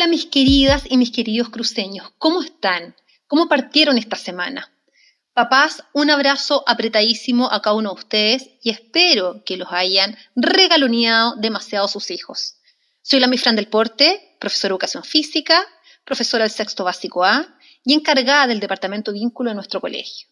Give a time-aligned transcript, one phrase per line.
[0.00, 2.96] Hola mis queridas y mis queridos cruceños, ¿cómo están?
[3.26, 4.72] ¿Cómo partieron esta semana?
[5.34, 11.36] Papás, un abrazo apretadísimo a cada uno de ustedes y espero que los hayan regaloneado
[11.36, 12.54] demasiado sus hijos.
[13.02, 15.66] Soy la Mifran del Porte, profesora de Educación Física,
[16.06, 20.28] profesora del Sexto Básico A y encargada del Departamento Vínculo de nuestro colegio.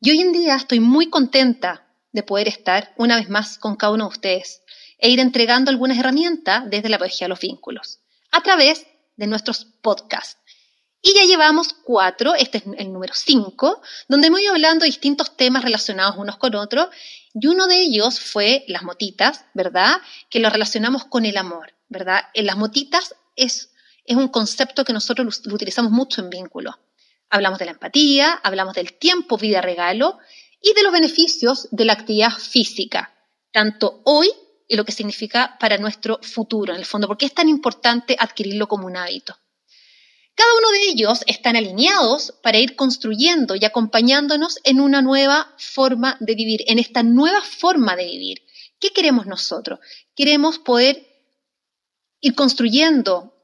[0.00, 3.92] Y hoy en día estoy muy contenta de poder estar una vez más con cada
[3.92, 4.62] uno de ustedes
[4.98, 7.98] e ir entregando algunas herramientas desde la pedagogía de los vínculos
[8.30, 8.86] a través
[9.20, 10.38] de nuestros podcasts.
[11.02, 15.36] Y ya llevamos cuatro, este es el número cinco, donde hemos ido hablando de distintos
[15.36, 16.88] temas relacionados unos con otros,
[17.34, 20.00] y uno de ellos fue las motitas, ¿verdad?
[20.30, 22.22] Que lo relacionamos con el amor, ¿verdad?
[22.34, 23.72] En las motitas es,
[24.04, 26.78] es un concepto que nosotros lo, utilizamos mucho en vínculo.
[27.28, 30.18] Hablamos de la empatía, hablamos del tiempo, vida, regalo,
[30.62, 33.14] y de los beneficios de la actividad física,
[33.52, 34.30] tanto hoy
[34.70, 38.68] y lo que significa para nuestro futuro, en el fondo, porque es tan importante adquirirlo
[38.68, 39.36] como un hábito.
[40.36, 46.16] Cada uno de ellos están alineados para ir construyendo y acompañándonos en una nueva forma
[46.20, 48.42] de vivir, en esta nueva forma de vivir.
[48.78, 49.80] ¿Qué queremos nosotros?
[50.14, 51.04] Queremos poder
[52.20, 53.34] ir construyendo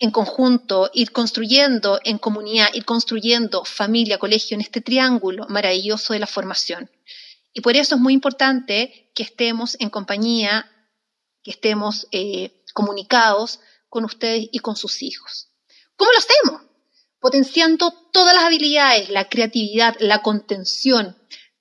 [0.00, 6.18] en conjunto, ir construyendo en comunidad, ir construyendo familia, colegio, en este triángulo maravilloso de
[6.18, 6.90] la formación.
[7.52, 10.70] Y por eso es muy importante que estemos en compañía,
[11.42, 15.48] que estemos eh, comunicados con ustedes y con sus hijos.
[15.96, 16.70] ¿Cómo lo hacemos?
[17.18, 21.16] Potenciando todas las habilidades, la creatividad, la contención,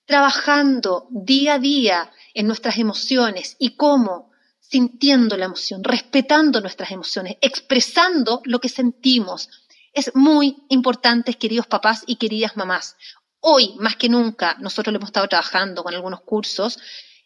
[0.05, 7.37] trabajando día a día en nuestras emociones y cómo sintiendo la emoción, respetando nuestras emociones,
[7.41, 9.49] expresando lo que sentimos.
[9.93, 12.95] Es muy importante, queridos papás y queridas mamás.
[13.41, 16.77] Hoy, más que nunca, nosotros lo hemos estado trabajando con algunos cursos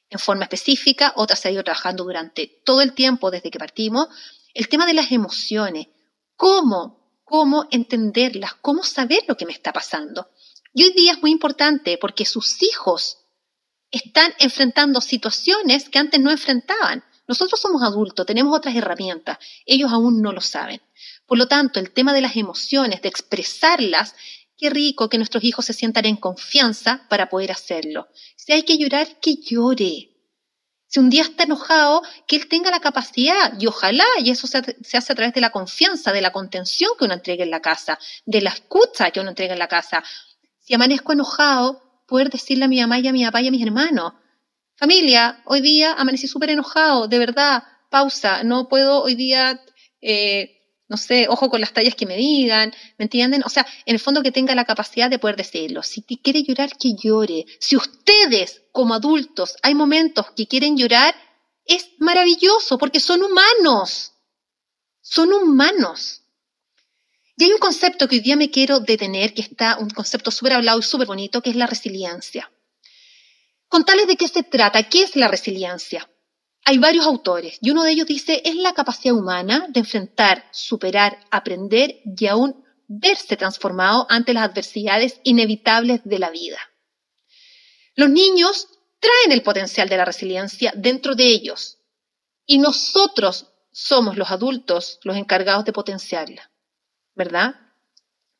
[0.09, 4.07] en forma específica, otras se ha ido trabajando durante todo el tiempo desde que partimos,
[4.53, 5.87] el tema de las emociones,
[6.35, 10.29] cómo, cómo entenderlas, cómo saber lo que me está pasando.
[10.73, 13.17] Y hoy día es muy importante porque sus hijos
[13.89, 17.03] están enfrentando situaciones que antes no enfrentaban.
[17.27, 20.81] Nosotros somos adultos, tenemos otras herramientas, ellos aún no lo saben.
[21.25, 24.15] Por lo tanto, el tema de las emociones, de expresarlas,
[24.57, 28.07] Qué rico que nuestros hijos se sientan en confianza para poder hacerlo.
[28.35, 30.13] Si hay que llorar, que llore.
[30.87, 34.59] Si un día está enojado, que él tenga la capacidad, y ojalá, y eso se,
[34.59, 37.97] hace a través de la confianza, de la contención que uno entrega en la casa,
[38.25, 40.03] de la escucha que uno entrega en la casa.
[40.59, 43.65] Si amanezco enojado, poder decirle a mi mamá y a mi papá y a mis
[43.65, 44.13] hermanos,
[44.75, 49.59] familia, hoy día amanecí súper enojado, de verdad, pausa, no puedo hoy día
[49.99, 50.62] eh,
[50.93, 53.41] no sé, ojo con las tallas que me digan, ¿me entienden?
[53.43, 55.81] O sea, en el fondo que tenga la capacidad de poder decirlo.
[55.81, 57.47] Si quiere llorar, que llore.
[57.59, 61.15] Si ustedes, como adultos, hay momentos que quieren llorar,
[61.65, 64.11] es maravilloso porque son humanos.
[65.01, 66.21] Son humanos.
[67.37, 70.53] Y hay un concepto que hoy día me quiero detener, que está un concepto súper
[70.53, 72.51] hablado y súper bonito, que es la resiliencia.
[73.67, 76.07] Contarles de qué se trata, qué es la resiliencia
[76.65, 81.19] hay varios autores y uno de ellos dice es la capacidad humana de enfrentar, superar,
[81.29, 86.59] aprender y aún verse transformado ante las adversidades inevitables de la vida.
[87.95, 88.67] Los niños
[88.99, 91.79] traen el potencial de la resiliencia dentro de ellos
[92.45, 96.51] y nosotros somos los adultos los encargados de potenciarla,
[97.15, 97.55] ¿verdad?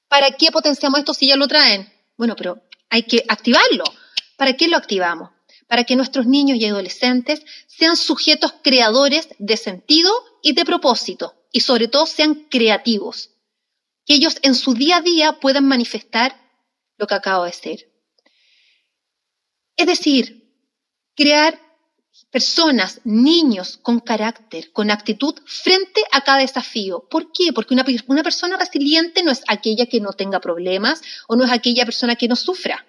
[0.07, 1.91] ¿Para qué potenciamos esto si ya lo traen?
[2.17, 3.83] Bueno, pero hay que activarlo.
[4.37, 5.31] ¿Para qué lo activamos?
[5.73, 10.11] Para que nuestros niños y adolescentes sean sujetos creadores de sentido
[10.43, 13.31] y de propósito, y sobre todo sean creativos,
[14.05, 16.39] que ellos en su día a día puedan manifestar
[16.99, 17.91] lo que acabo de decir.
[19.75, 20.47] Es decir,
[21.15, 21.59] crear
[22.29, 27.07] personas, niños con carácter, con actitud frente a cada desafío.
[27.09, 27.51] ¿Por qué?
[27.51, 31.51] Porque una, una, persona resiliente no es aquella que no tenga problemas o no es
[31.51, 32.85] aquella persona que no sufra.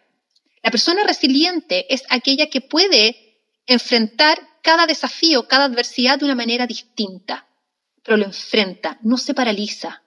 [0.65, 6.67] La persona resiliente es aquella que puede enfrentar cada desafío, cada adversidad de una manera
[6.67, 7.47] distinta,
[8.03, 10.03] pero lo enfrenta, no se paraliza,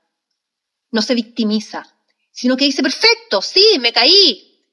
[0.90, 1.86] no se victimiza,
[2.32, 4.66] sino que dice, perfecto, sí, me caí,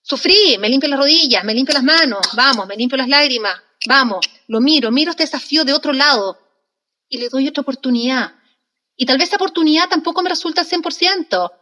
[0.00, 4.24] sufrí, me limpio las rodillas, me limpio las manos, vamos, me limpio las lágrimas, vamos,
[4.46, 6.38] lo miro, miro este desafío de otro lado
[7.10, 8.32] y le doy otra oportunidad.
[8.96, 11.52] Y tal vez esa oportunidad tampoco me resulta al 100%,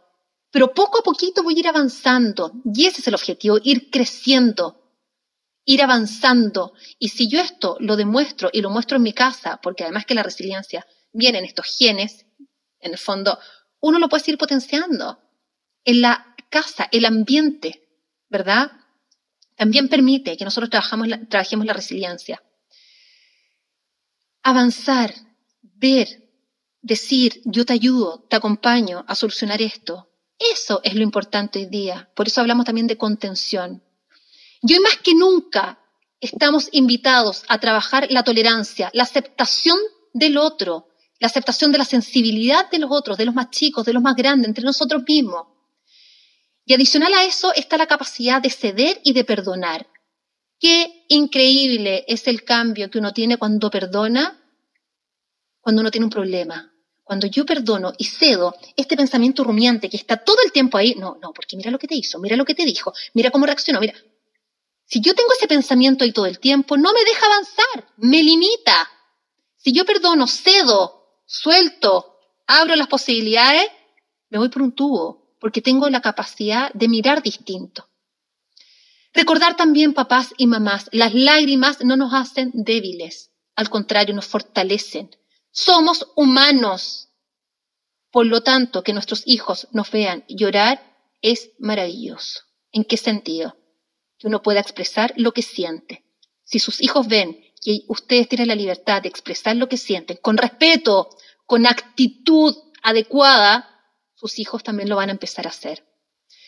[0.55, 4.89] pero poco a poquito voy a ir avanzando y ese es el objetivo, ir creciendo,
[5.65, 6.71] ir avanzando.
[6.97, 10.15] Y si yo esto lo demuestro y lo muestro en mi casa, porque además que
[10.15, 12.25] la resiliencia viene en estos genes,
[12.79, 13.37] en el fondo,
[13.81, 15.19] uno lo puede ir potenciando.
[15.83, 17.89] En la casa, el ambiente,
[18.29, 18.71] ¿verdad?
[19.57, 22.41] También permite que nosotros trabajamos trabajemos la resiliencia.
[24.41, 25.13] Avanzar,
[25.61, 26.07] ver,
[26.81, 30.13] decir, yo te ayudo, te acompaño a solucionar esto.
[30.37, 32.09] Eso es lo importante hoy día.
[32.15, 33.83] Por eso hablamos también de contención.
[34.61, 35.79] Y hoy más que nunca
[36.19, 39.77] estamos invitados a trabajar la tolerancia, la aceptación
[40.13, 40.89] del otro,
[41.19, 44.15] la aceptación de la sensibilidad de los otros, de los más chicos, de los más
[44.15, 45.47] grandes, entre nosotros mismos.
[46.65, 49.87] Y adicional a eso está la capacidad de ceder y de perdonar.
[50.59, 54.41] Qué increíble es el cambio que uno tiene cuando perdona,
[55.61, 56.74] cuando uno tiene un problema.
[57.05, 61.19] Cuando yo perdono y cedo este pensamiento rumiante que está todo el tiempo ahí, no,
[61.21, 63.79] no, porque mira lo que te hizo, mira lo que te dijo, mira cómo reaccionó,
[63.79, 63.93] mira.
[64.85, 68.89] Si yo tengo ese pensamiento ahí todo el tiempo, no me deja avanzar, me limita.
[69.55, 72.17] Si yo perdono, cedo, suelto,
[72.47, 73.67] abro las posibilidades,
[74.31, 77.87] me voy por un tubo, porque tengo la capacidad de mirar distinto.
[79.13, 85.15] Recordar también, papás y mamás, las lágrimas no nos hacen débiles, al contrario, nos fortalecen.
[85.57, 87.07] Somos humanos.
[88.11, 90.83] Por lo tanto, que nuestros hijos nos vean llorar
[91.21, 92.41] es maravilloso.
[92.73, 93.55] ¿En qué sentido?
[94.19, 96.03] Que uno pueda expresar lo que siente.
[96.43, 100.35] Si sus hijos ven que ustedes tienen la libertad de expresar lo que sienten con
[100.35, 101.07] respeto,
[101.45, 102.53] con actitud
[102.83, 103.81] adecuada,
[104.13, 105.87] sus hijos también lo van a empezar a hacer.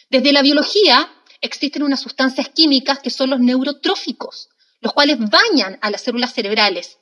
[0.10, 1.10] Desde la biología
[1.40, 4.50] existen unas sustancias químicas que son los neurotróficos,
[4.82, 7.00] los cuales bañan a las células cerebrales,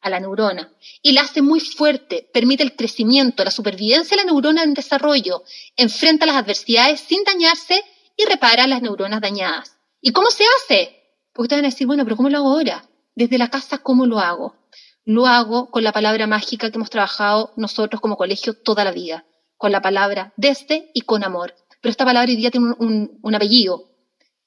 [0.00, 0.72] a la neurona,
[1.02, 5.42] y la hace muy fuerte, permite el crecimiento, la supervivencia de la neurona en desarrollo,
[5.76, 7.82] enfrenta las adversidades sin dañarse
[8.16, 9.78] y repara las neuronas dañadas.
[10.00, 10.98] ¿Y cómo se hace?
[11.32, 12.88] Porque ustedes van a decir, bueno, pero ¿cómo lo hago ahora?
[13.14, 14.56] Desde la casa, ¿cómo lo hago?
[15.04, 19.24] Lo hago con la palabra mágica que hemos trabajado nosotros como colegio toda la vida,
[19.56, 21.54] con la palabra desde y con amor.
[21.80, 23.88] Pero esta palabra hoy día tiene un, apellido,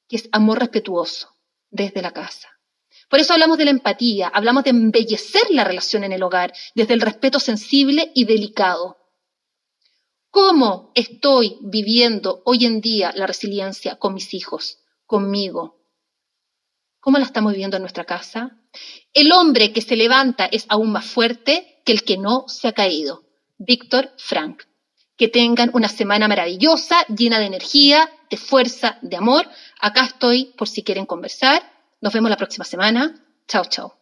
[0.08, 1.30] que es amor respetuoso,
[1.70, 2.50] desde la casa.
[3.12, 6.94] Por eso hablamos de la empatía, hablamos de embellecer la relación en el hogar, desde
[6.94, 8.98] el respeto sensible y delicado.
[10.30, 15.84] ¿Cómo estoy viviendo hoy en día la resiliencia con mis hijos, conmigo?
[17.02, 18.58] ¿Cómo la estamos viviendo en nuestra casa?
[19.14, 22.72] El hombre que se levanta es aún más fuerte que el que no se ha
[22.72, 23.26] caído.
[23.58, 24.64] Víctor Frank
[25.18, 29.48] que tengan una semana maravillosa, llena de energía, de fuerza, de amor.
[29.80, 31.62] Acá estoy por si quieren conversar.
[32.02, 33.16] Nos vemos la próxima semana.
[33.48, 34.01] Chao, chao.